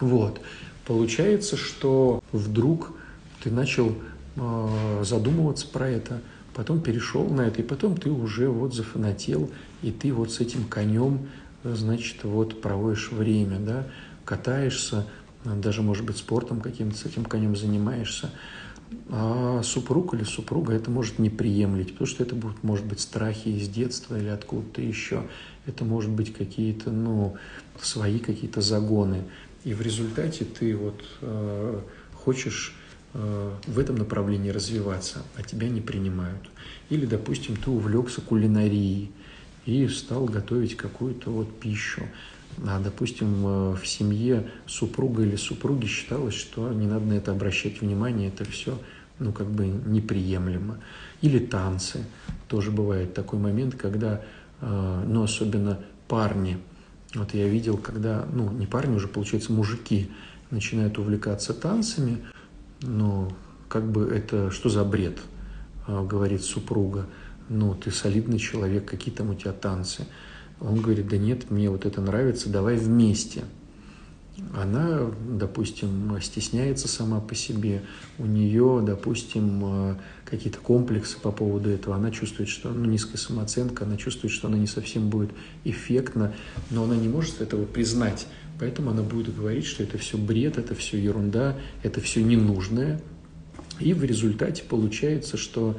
[0.00, 0.38] Вот.
[0.86, 2.92] Получается, что вдруг
[3.42, 3.94] ты начал
[5.02, 6.20] задумываться про это,
[6.54, 9.50] потом перешел на это, и потом ты уже вот зафанател,
[9.80, 11.28] и ты вот с этим конем,
[11.64, 13.86] значит, вот проводишь время, да,
[14.24, 15.06] катаешься,
[15.44, 18.30] даже, может быть, спортом каким-то с этим конем занимаешься.
[19.08, 23.48] А супруг или супруга это может не приемлить, потому что это будут, может быть, страхи
[23.48, 25.24] из детства или откуда-то еще.
[25.66, 27.36] Это может быть какие-то, ну,
[27.80, 29.24] свои какие-то загоны.
[29.64, 31.80] И в результате ты вот э,
[32.14, 32.74] хочешь
[33.14, 36.50] э, в этом направлении развиваться, а тебя не принимают.
[36.90, 39.12] Или, допустим, ты увлекся кулинарией
[39.66, 42.02] и стал готовить какую-то вот пищу.
[42.66, 47.80] А, допустим, э, в семье супруга или супруги считалось, что не надо на это обращать
[47.80, 48.78] внимание, это все
[49.18, 50.78] ну, как бы неприемлемо.
[51.20, 52.04] Или танцы.
[52.48, 54.20] Тоже бывает такой момент, когда,
[54.60, 56.58] э, ну, особенно парни,
[57.14, 60.10] вот я видел, когда, ну, не парни уже, получается, мужики
[60.50, 62.18] начинают увлекаться танцами,
[62.80, 63.30] ну,
[63.68, 65.18] как бы это, что за бред,
[65.86, 67.06] э, говорит супруга,
[67.48, 70.06] ну, ты солидный человек, какие там у тебя танцы.
[70.60, 73.42] Он говорит, да нет, мне вот это нравится, давай вместе.
[74.54, 77.82] Она, допустим, стесняется сама по себе,
[78.18, 83.96] у нее, допустим, какие-то комплексы по поводу этого, она чувствует, что ну, низкая самооценка, она
[83.96, 85.30] чувствует, что она не совсем будет
[85.64, 86.34] эффектна,
[86.70, 88.26] но она не может этого признать,
[88.58, 93.00] поэтому она будет говорить, что это все бред, это все ерунда, это все ненужное,
[93.80, 95.76] и в результате получается, что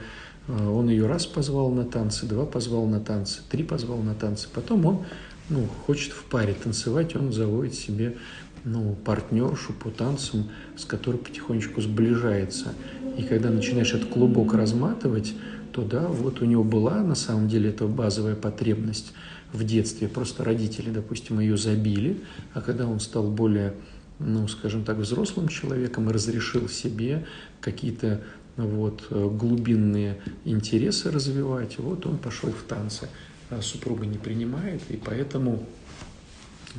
[0.48, 4.48] он ее раз позвал на танцы, два позвал на танцы, три позвал на танцы.
[4.54, 5.06] Потом он
[5.50, 8.18] ну, хочет в паре танцевать, он заводит себе
[8.64, 12.74] ну, партнершу по танцам, с которой потихонечку сближается.
[13.18, 15.34] И когда начинаешь этот клубок разматывать,
[15.72, 19.14] то да, вот у него была на самом деле эта базовая потребность
[19.52, 20.08] в детстве.
[20.08, 22.22] Просто родители, допустим, ее забили,
[22.54, 23.74] а когда он стал более,
[24.20, 27.26] ну, скажем так, взрослым человеком и разрешил себе
[27.60, 28.22] какие-то
[28.58, 33.10] вот, э, глубинные интересы развивать, вот он пошел в танцы.
[33.50, 35.66] А супруга не принимает, и поэтому,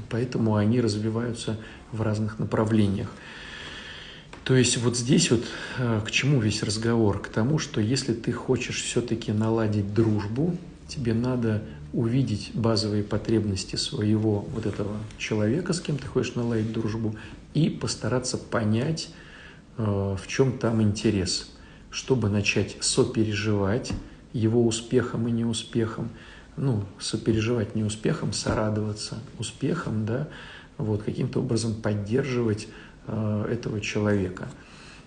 [0.08, 1.58] поэтому они развиваются
[1.92, 3.08] в разных направлениях.
[4.44, 5.44] То есть вот здесь вот
[5.78, 7.20] э, к чему весь разговор?
[7.20, 10.56] К тому, что если ты хочешь все-таки наладить дружбу,
[10.88, 17.14] тебе надо увидеть базовые потребности своего вот этого человека, с кем ты хочешь наладить дружбу,
[17.54, 19.10] и постараться понять,
[19.78, 21.53] э, в чем там интерес
[21.94, 23.92] чтобы начать сопереживать
[24.32, 26.10] его успехом и неуспехом,
[26.56, 30.28] ну, сопереживать не успехом, сорадоваться успехом, да,
[30.76, 32.66] вот, каким-то образом поддерживать
[33.06, 34.48] э, этого человека,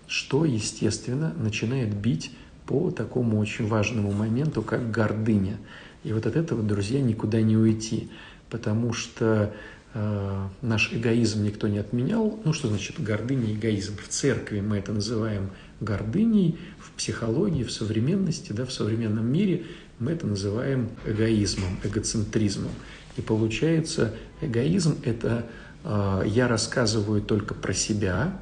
[0.08, 2.32] что, естественно, начинает бить
[2.65, 5.58] по такому очень важному моменту, как гордыня.
[6.06, 8.10] И вот от этого, друзья, никуда не уйти,
[8.50, 9.54] потому что
[9.93, 12.39] э, наш эгоизм никто не отменял.
[12.45, 13.97] Ну, что значит гордыня, эгоизм?
[13.97, 19.65] В церкви мы это называем гордыней, в психологии, в современности, да, в современном мире
[19.99, 22.71] мы это называем эгоизмом, эгоцентризмом.
[23.17, 25.47] И получается, эгоизм– это
[25.83, 28.39] э, я рассказываю только про себя,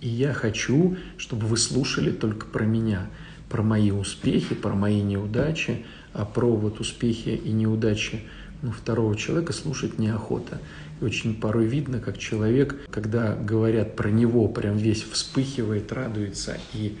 [0.00, 3.08] и я хочу, чтобы вы слушали только про меня,
[3.48, 8.22] про мои успехи, про мои неудачи, а про вот успехи и неудачи
[8.62, 10.60] ну, второго человека слушать неохота.
[11.02, 16.96] Очень порой видно, как человек, когда говорят про него, прям весь вспыхивает, радуется, и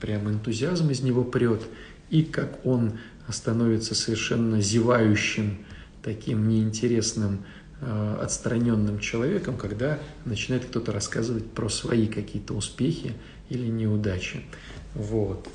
[0.00, 1.62] прям энтузиазм из него прет,
[2.10, 2.94] и как он
[3.28, 5.58] становится совершенно зевающим
[6.02, 7.44] таким неинтересным,
[7.80, 13.12] э, отстраненным человеком, когда начинает кто-то рассказывать про свои какие-то успехи
[13.50, 14.42] или неудачи.
[14.94, 15.48] Вот.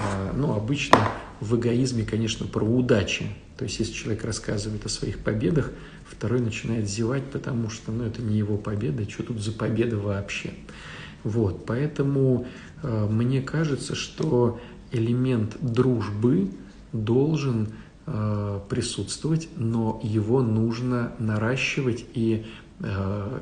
[0.00, 0.98] А, ну, обычно
[1.40, 3.26] в эгоизме, конечно, про удачи.
[3.56, 5.70] То есть, если человек рассказывает о своих победах,
[6.06, 10.54] второй начинает зевать, потому что, ну, это не его победа, что тут за победа вообще.
[11.24, 12.46] Вот, поэтому
[12.82, 14.60] э, мне кажется, что
[14.90, 16.50] элемент дружбы
[16.92, 17.68] должен
[18.06, 22.46] э, присутствовать, но его нужно наращивать, и
[22.80, 23.40] э,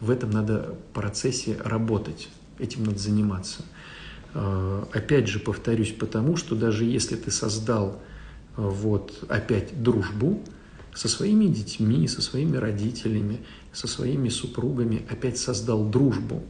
[0.00, 3.62] в этом надо процессе работать, этим надо заниматься.
[4.34, 8.00] Э, опять же повторюсь, потому что даже если ты создал
[8.56, 10.42] вот опять дружбу
[10.94, 13.40] со своими детьми, со своими родителями,
[13.72, 16.42] со своими супругами, опять создал дружбу,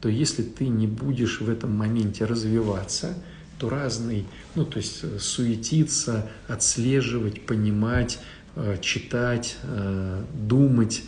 [0.00, 3.14] то если ты не будешь в этом моменте развиваться,
[3.58, 8.18] то разный, ну то есть э, суетиться, отслеживать, понимать,
[8.80, 9.56] читать,
[10.34, 11.04] думать,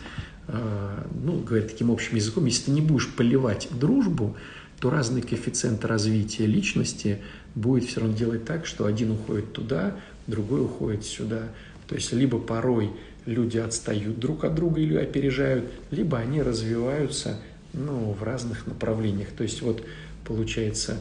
[0.46, 4.36] ну, говоря таким общим языком, если ты не будешь поливать дружбу,
[4.80, 7.20] то разный коэффициент развития личности
[7.54, 11.48] будет все равно делать так, что один уходит туда, другой уходит сюда.
[11.88, 12.90] То есть либо порой
[13.26, 17.38] люди отстают друг от друга или опережают, либо они развиваются
[17.72, 19.28] ну, в разных направлениях.
[19.36, 19.84] То есть вот
[20.24, 20.96] получается,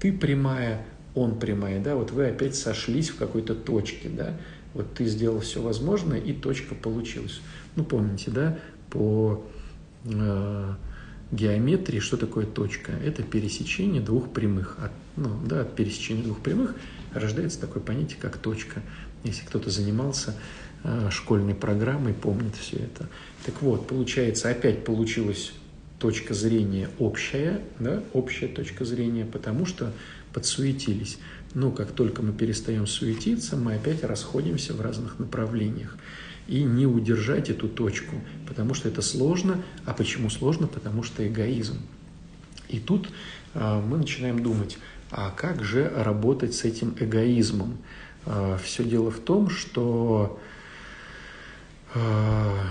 [0.00, 0.84] ты прямая,
[1.14, 4.36] он прямая, да, вот вы опять сошлись в какой-то точке, да,
[4.74, 7.40] вот ты сделал все возможное, и точка получилась.
[7.76, 8.58] Ну, помните, да,
[8.90, 9.44] по
[10.04, 10.74] э,
[11.32, 12.92] геометрии, что такое точка?
[12.92, 14.76] Это пересечение двух прямых.
[14.80, 16.76] От, ну, да, от пересечения двух прямых
[17.12, 18.82] рождается такое понятие, как точка.
[19.24, 20.34] Если кто-то занимался
[20.84, 23.08] э, школьной программой, помнит все это.
[23.44, 25.52] Так вот, получается, опять получилась
[25.98, 29.92] точка зрения общая, да, общая точка зрения, потому что
[30.32, 31.18] подсуетились.
[31.54, 35.96] Но как только мы перестаем суетиться, мы опять расходимся в разных направлениях
[36.48, 39.62] и не удержать эту точку, потому что это сложно.
[39.84, 40.66] А почему сложно?
[40.66, 41.78] Потому что эгоизм.
[42.68, 43.08] И тут
[43.54, 44.78] а, мы начинаем думать,
[45.10, 47.78] а как же работать с этим эгоизмом?
[48.26, 50.40] А, все дело в том, что,
[51.94, 52.64] а,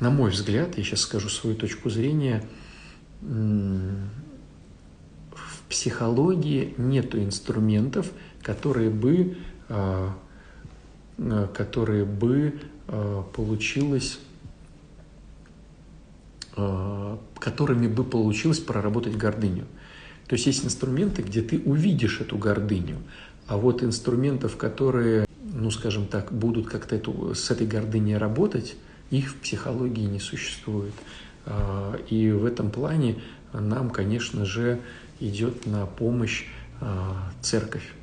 [0.00, 2.44] на мой взгляд, я сейчас скажу свою точку зрения,
[3.22, 4.08] в
[5.68, 9.36] психологии нет инструментов, которые бы,
[11.54, 14.18] которые бы Э, получилось,
[16.56, 19.64] э, которыми бы получилось проработать гордыню.
[20.26, 22.98] То есть есть инструменты, где ты увидишь эту гордыню,
[23.46, 28.76] а вот инструментов, которые, ну скажем так, будут как-то эту, с этой гордыней работать,
[29.10, 30.94] их в психологии не существует.
[31.44, 33.20] Э, и в этом плане
[33.52, 34.80] нам, конечно же,
[35.20, 36.44] идет на помощь
[37.40, 37.94] церковь.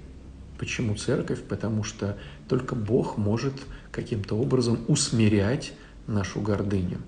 [0.58, 1.44] Почему церковь?
[1.44, 2.18] Потому что
[2.48, 3.54] только Бог может
[3.94, 5.72] каким-то образом усмирять
[6.08, 7.00] нашу гордыню,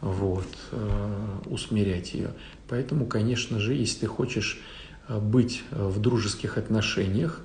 [0.00, 2.30] вот, э, усмирять ее.
[2.68, 4.60] Поэтому, конечно же, если ты хочешь
[5.08, 7.40] э, быть в дружеских отношениях,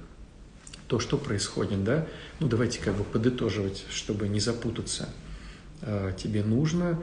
[0.87, 2.05] то что происходит, да?
[2.39, 5.09] Ну, давайте как бы подытоживать, чтобы не запутаться.
[5.81, 7.01] Э, тебе нужно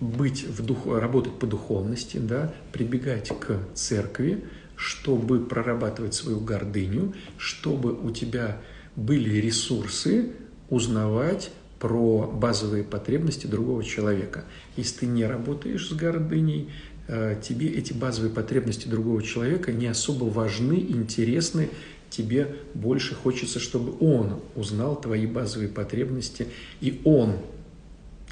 [0.00, 4.44] быть в дух, работать по духовности, да, прибегать к церкви,
[4.76, 8.62] чтобы прорабатывать свою гордыню, чтобы у тебя
[8.98, 10.32] были ресурсы
[10.70, 14.44] узнавать про базовые потребности другого человека.
[14.76, 16.70] Если ты не работаешь с гордыней,
[17.06, 21.70] э, тебе эти базовые потребности другого человека не особо важны, интересны,
[22.10, 26.48] тебе больше хочется, чтобы он узнал твои базовые потребности,
[26.80, 27.36] и он,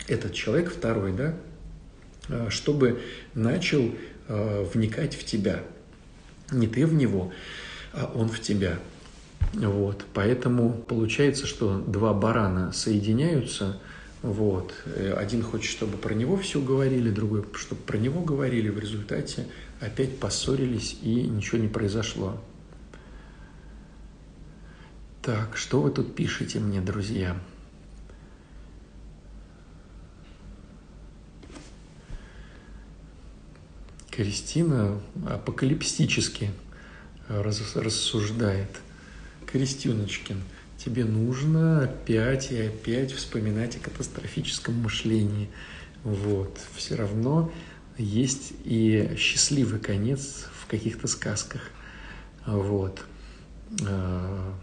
[0.09, 1.37] этот человек второй, да,
[2.29, 3.01] э, чтобы
[3.35, 3.89] начал
[4.27, 5.63] э, вникать в тебя.
[6.51, 7.33] Не ты в него,
[7.93, 8.81] а он в тебя.
[9.57, 13.81] Вот, поэтому получается, что два барана соединяются,
[14.21, 18.79] вот, э, один хочет, чтобы про него все говорили, другой, чтобы про него говорили, в
[18.79, 19.47] результате
[19.81, 22.39] опять поссорились и ничего не произошло.
[25.23, 27.35] Так, что вы тут пишете мне, друзья?
[34.11, 36.51] Кристина апокалиптически
[37.29, 38.69] рассуждает–
[39.47, 40.43] Крестюночкин,
[40.77, 45.49] тебе нужно опять и опять вспоминать о катастрофическом мышлении.
[46.05, 46.59] Вот.
[46.75, 47.51] Все равно
[47.99, 51.63] есть и счастливый конец в каких-то сказках.
[52.47, 53.05] Вот.
[53.89, 54.55] А,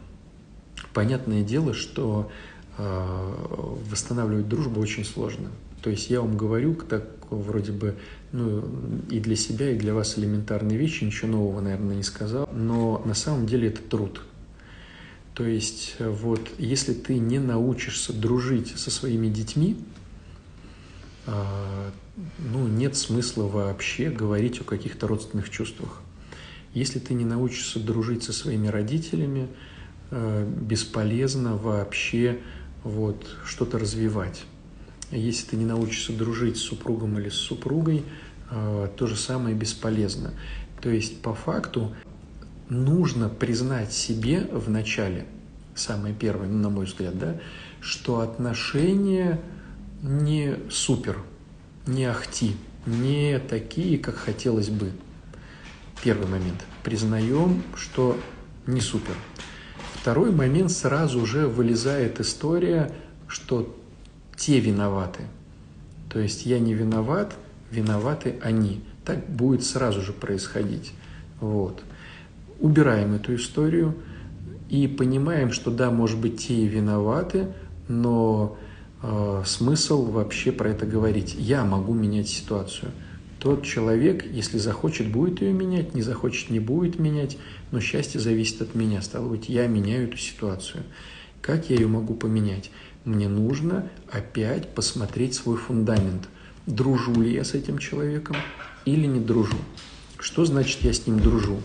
[0.93, 2.31] понятное дело, что
[2.77, 5.49] а, восстанавливать дружбу очень сложно.
[5.81, 7.95] То есть я вам говорю, так вроде бы,
[8.31, 8.63] ну,
[9.09, 13.13] и для себя, и для вас элементарные вещи, ничего нового, наверное, не сказал, но на
[13.13, 14.21] самом деле это труд.
[15.35, 19.77] То есть вот если ты не научишься дружить со своими детьми,
[21.25, 21.91] а,
[22.37, 26.01] ну, нет смысла вообще говорить о каких-то родственных чувствах.
[26.73, 29.47] Если ты не научишься дружить со своими родителями,
[30.11, 32.39] а, бесполезно вообще
[32.83, 34.43] вот что-то развивать.
[35.11, 38.03] Если ты не научишься дружить с супругом или с супругой,
[38.49, 40.33] а, то же самое бесполезно.
[40.81, 41.95] То есть по факту
[42.69, 45.25] нужно признать себе в начале,
[45.75, 47.39] самое первое, на мой взгляд, да,
[47.81, 49.39] что отношения
[50.01, 51.19] не супер,
[51.85, 52.55] не ахти,
[52.85, 54.91] не такие, как хотелось бы.
[56.03, 56.65] Первый момент.
[56.83, 58.17] Признаем, что
[58.67, 59.15] не супер.
[59.93, 62.91] Второй момент сразу же вылезает история,
[63.27, 63.73] что
[64.35, 65.21] те виноваты.
[66.09, 67.35] То есть я не виноват,
[67.71, 68.83] виноваты они.
[69.05, 70.91] Так будет сразу же происходить.
[71.39, 71.83] Вот.
[72.63, 73.93] Убираем эту историю
[74.69, 77.47] и понимаем, что да, может быть, те и виноваты,
[77.89, 78.57] но
[79.01, 81.35] э, смысл вообще про это говорить.
[81.37, 82.91] Я могу менять ситуацию.
[83.37, 87.37] Тот человек, если захочет, будет ее менять, не захочет, не будет менять,
[87.71, 89.01] но счастье зависит от меня.
[89.01, 90.83] Стало быть, я меняю эту ситуацию.
[91.41, 92.71] Как я ее могу поменять?
[93.03, 96.29] Мне нужно опять посмотреть свой фундамент.
[96.65, 98.37] Дружу ли я с этим человеком
[98.85, 99.57] или не дружу?
[100.17, 101.59] Что значит я с ним дружу?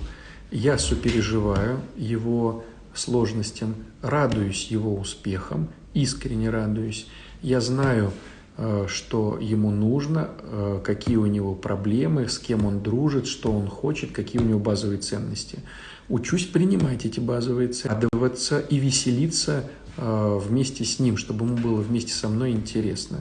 [0.51, 7.07] Я сопереживаю его сложностям, радуюсь его успехам, искренне радуюсь.
[7.43, 8.13] Я знаю,
[8.57, 13.69] э, что ему нужно, э, какие у него проблемы, с кем он дружит, что он
[13.69, 15.59] хочет, какие у него базовые ценности.
[16.09, 19.69] Учусь принимать эти базовые ценности, радоваться и веселиться
[19.99, 23.21] э, вместе с ним, чтобы ему было вместе со мной интересно.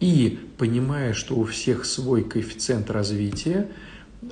[0.00, 3.68] И понимая, что у всех свой коэффициент развития,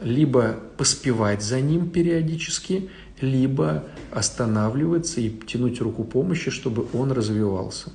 [0.01, 7.91] либо поспевать за ним периодически, либо останавливаться и тянуть руку помощи, чтобы он развивался.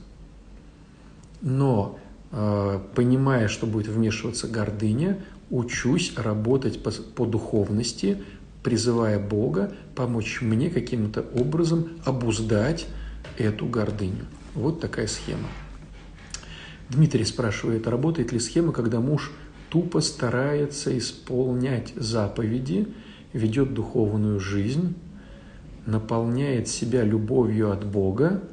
[1.42, 2.00] Но,
[2.32, 5.20] э, понимая, что будет вмешиваться гордыня,
[5.50, 8.24] учусь работать по, по духовности,
[8.64, 12.88] призывая Бога помочь мне каким-то образом обуздать
[13.38, 14.26] эту гордыню.
[14.54, 15.48] Вот такая схема.
[16.90, 19.32] Дмитрий спрашивает, работает ли схема, когда муж
[19.72, 22.90] тупо старается исполнять заповеди,
[23.32, 24.96] ведет духовную жизнь,
[25.86, 28.44] наполняет себя любовью от Бога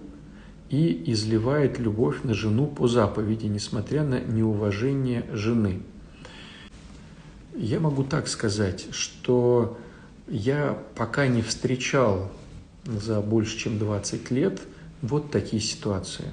[0.70, 5.82] и изливает любовь на жену по заповеди, несмотря на неуважение жены.
[7.56, 9.76] Я могу так сказать, что
[10.28, 12.30] я пока не встречал
[12.84, 14.60] за больше чем 20 лет
[15.02, 16.26] вот такие ситуации,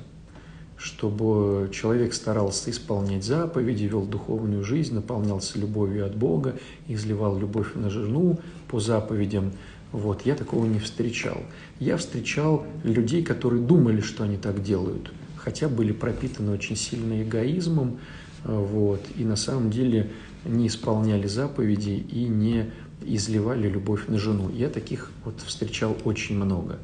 [0.77, 6.55] чтобы человек старался исполнять заповеди, вел духовную жизнь, наполнялся любовью от Бога,
[6.87, 9.51] изливал любовь на жену по заповедям–
[9.95, 11.41] вот, я такого не встречал.
[11.79, 17.99] Я встречал людей, которые думали, что они так делают, хотя были пропитаны очень сильно эгоизмом,
[18.43, 20.11] вот, и на самом деле
[20.43, 22.71] не исполняли заповеди и не
[23.05, 24.49] изливали любовь на жену.
[24.49, 26.79] Я таких вот встречал очень много.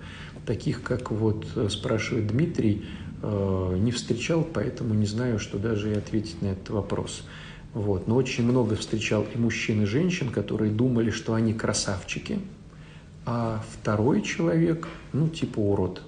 [0.45, 6.41] Таких, как вот спрашивает Дмитрий, э, не встречал, поэтому не знаю, что даже и ответить
[6.41, 7.23] на этот вопрос.
[7.73, 8.07] Вот.
[8.07, 12.39] Но очень много встречал и мужчин, и женщин, которые думали, что они красавчики–
[13.25, 16.01] а второй человек, ну, типа урод.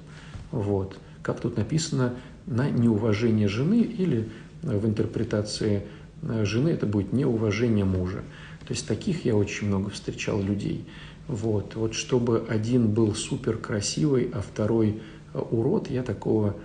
[0.51, 0.97] Вот.
[1.22, 4.30] Как тут написано, на неуважение жены или
[4.61, 5.84] в интерпретации
[6.22, 8.24] э, жены это будет неуважение мужа.
[8.66, 10.86] То есть таких я очень много встречал людей.
[11.28, 15.01] Вот, вот чтобы один был супер красивый, а второй
[15.34, 16.55] э, урод, я такого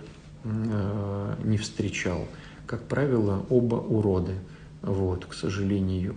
[0.43, 2.27] э, не встречал.
[2.65, 4.35] Как правило, оба уроды,
[4.81, 6.15] вот, к сожалению.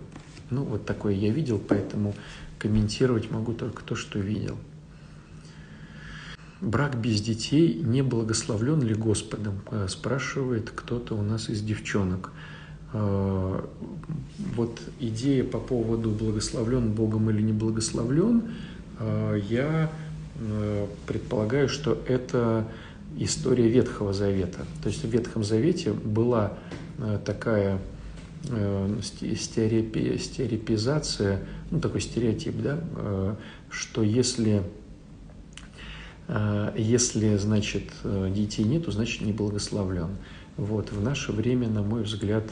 [0.49, 2.13] Ну, вот такое я видел, поэтому
[2.59, 4.57] комментировать могу только то, что видел.
[6.61, 9.61] Брак без детей не благословлен ли Господом?
[9.71, 12.31] Э, спрашивает кто-то у нас из девчонок.
[12.93, 13.65] Э,
[14.55, 18.51] вот идея по поводу благословлен Богом или не благословлен,
[19.49, 19.91] я
[21.07, 22.67] предполагаю, что это
[23.17, 24.65] история Ветхого Завета.
[24.81, 26.53] То есть в Ветхом Завете была
[27.25, 27.79] такая
[28.49, 33.35] Э, стереопи, стереопизация, ну такой стереотип, да, э,
[33.69, 34.63] что если,
[36.27, 40.17] э, если, значит, детей нету, значит, не благословлен.
[40.57, 42.43] Вот, в наше время, на мой взгляд,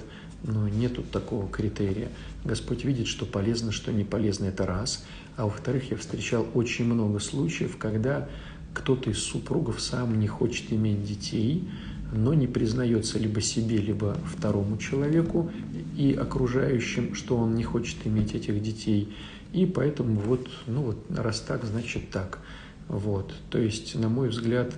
[0.44, 2.08] ну, нету такого критерия.
[2.46, 5.06] Господь видит, что полезно, что не полезно, это раз.
[5.36, 8.30] А во-вторых, я встречал очень много случаев, когда
[8.74, 11.68] кто-то из супругов сам не хочет иметь детей,
[12.14, 15.52] но не признается либо себе, либо второму человеку
[15.98, 19.14] и окружающим, что он не хочет иметь этих детей.
[19.54, 22.40] И поэтому вот, ну вот, раз так, значит так.
[22.88, 23.34] Вот.
[23.50, 24.74] То есть, на мой взгляд,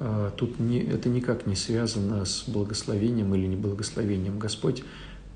[0.00, 4.38] э, тут не, это никак не связано с благословением или неблагословением.
[4.38, 4.82] Господь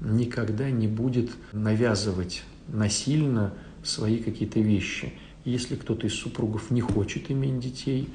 [0.01, 3.53] никогда не будет навязывать насильно
[3.83, 5.13] свои какие-то вещи.
[5.45, 8.09] Если кто-то из супругов не хочет иметь детей,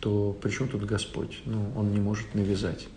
[0.00, 1.40] то при чем тут Господь?
[1.44, 2.88] Ну, Он не может навязать.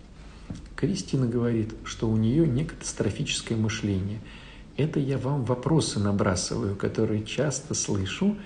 [0.76, 4.20] Кристина говорит, что у нее не катастрофическое мышление.
[4.78, 8.38] Это я вам вопросы набрасываю, которые часто слышу,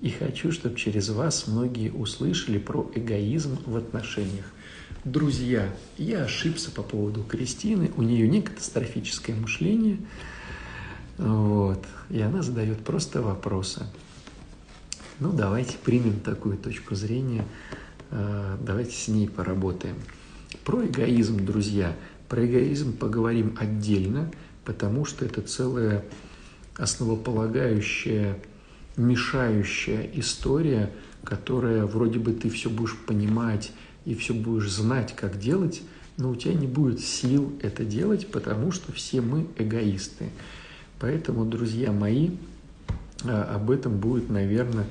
[0.00, 4.46] и хочу, чтобы через вас многие услышали про эгоизм в отношениях.
[5.04, 5.68] Друзья,
[5.98, 9.98] я ошибся по поводу Кристины, у нее не катастрофическое мышление,
[11.18, 13.82] вот, и она задает просто вопросы.
[15.20, 17.44] Ну, давайте примем такую точку зрения,
[18.10, 19.96] э, давайте с ней поработаем.
[20.64, 21.94] Про эгоизм, друзья,
[22.26, 24.32] про эгоизм поговорим отдельно,
[24.64, 26.06] потому что это целая
[26.78, 28.38] основополагающая,
[28.96, 30.90] мешающая история,
[31.22, 33.72] которая вроде бы ты все будешь понимать
[34.06, 35.82] и все будешь знать, как делать,
[36.16, 40.30] но у тебя не будет сил это делать, потому что все мы эгоисты.
[40.98, 42.30] Поэтому, друзья мои,
[43.24, 44.86] э, об этом будет, наверное,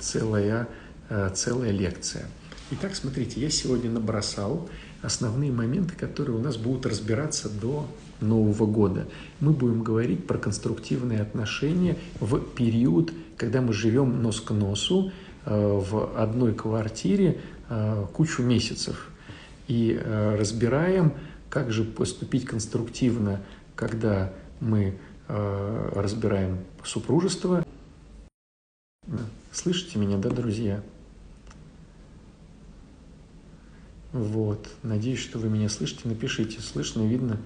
[0.00, 0.68] целая,
[1.08, 2.26] э, целая лекция.
[2.72, 4.68] Итак, смотрите, я сегодня набросал
[5.02, 7.86] основные моменты, которые у нас будут разбираться до
[8.20, 9.06] Нового года.
[9.40, 15.12] Мы будем говорить про конструктивные отношения в период, когда мы живем нос к носу
[15.44, 19.10] э, в одной квартире э, кучу месяцев.
[19.68, 21.12] И э, разбираем,
[21.50, 23.42] как же поступить конструктивно,
[23.74, 24.98] когда мы
[25.28, 27.64] разбираем супружество.
[29.52, 30.82] Слышите меня, да, друзья?
[34.12, 34.66] Вот.
[34.82, 36.00] Надеюсь, что вы меня слышите.
[36.04, 37.38] Напишите, слышно, видно,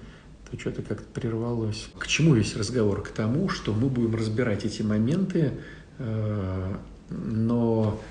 [0.49, 1.89] то что-то как-то прервалось.
[1.99, 3.03] К чему весь разговор?
[3.03, 5.53] К тому, что мы будем разбирать эти моменты,
[5.97, 6.75] э,
[7.09, 8.01] но,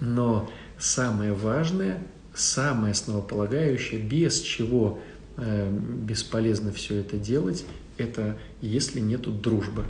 [0.00, 2.02] но самое важное,
[2.34, 5.00] самое основополагающее, без чего
[5.38, 7.64] э, бесполезно все это делать,
[7.96, 9.84] это если нету дружбы.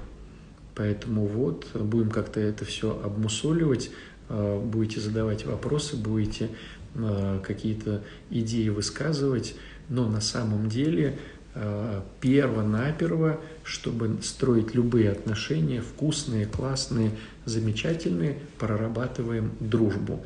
[0.78, 3.90] Поэтому вот будем как-то это все обмусоливать,
[4.30, 6.48] э, будете задавать вопросы, будете
[6.94, 9.54] Э, какие-то идеи высказывать,
[9.88, 11.18] но на самом деле
[11.54, 17.12] э, перво-наперво, чтобы строить любые отношения, вкусные, классные,
[17.44, 20.24] замечательные, прорабатываем дружбу,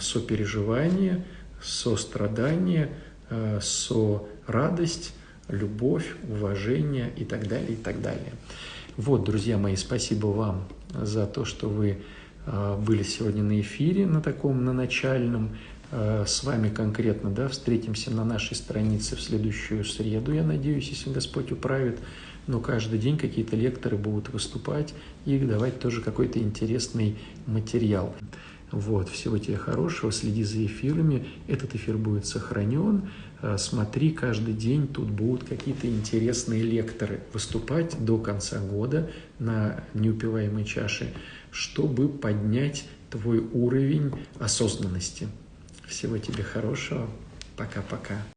[0.00, 1.24] сопереживание,
[1.62, 2.90] сострадание,
[3.62, 5.14] со-радость,
[5.48, 8.32] любовь, уважение и так далее, и так далее.
[8.96, 10.64] Вот, друзья мои, спасибо вам
[10.94, 11.98] за то, что вы
[12.46, 15.50] были сегодня на эфире, на таком, на начальном.
[15.90, 21.12] Э, с вами конкретно, да, встретимся на нашей странице в следующую среду, я надеюсь, если
[21.12, 21.98] Господь управит.
[22.46, 27.16] Но каждый день какие-то лекторы будут выступать и давать тоже какой-то интересный
[27.46, 28.14] материал.
[28.70, 34.88] Вот, всего тебе хорошего, следи за эфирами, этот эфир будет сохранен, э, смотри, каждый день
[34.88, 41.12] тут будут какие-то интересные лекторы выступать до конца года на неупиваемой чаше,
[41.50, 45.28] чтобы поднять твой уровень осознанности.
[45.86, 47.08] Всего тебе хорошего.
[47.56, 48.24] Пока-пока.